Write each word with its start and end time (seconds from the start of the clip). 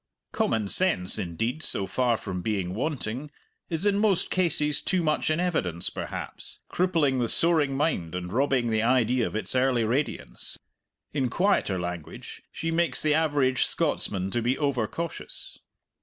Common 0.31 0.67
sense, 0.67 1.19
indeed, 1.19 1.61
so 1.61 1.85
far 1.85 2.17
from 2.17 2.41
being 2.41 2.73
wanting, 2.73 3.29
is 3.69 3.85
in 3.85 3.99
most 3.99 4.31
cases 4.31 4.81
too 4.81 5.03
much 5.03 5.29
in 5.29 5.39
evidence, 5.39 5.91
perhaps, 5.91 6.57
crippling 6.69 7.19
the 7.19 7.27
soaring 7.27 7.77
mind 7.77 8.15
and 8.15 8.33
robbing 8.33 8.71
the 8.71 8.81
idea 8.81 9.27
of 9.27 9.35
its 9.35 9.53
early 9.53 9.83
radiance; 9.83 10.57
in 11.13 11.29
quieter 11.29 11.79
language, 11.79 12.41
she 12.51 12.71
makes 12.71 13.03
the 13.03 13.13
average 13.13 13.65
Scotsman 13.65 14.31
to 14.31 14.41
be 14.41 14.57
over 14.57 14.87
cautious. 14.87 15.59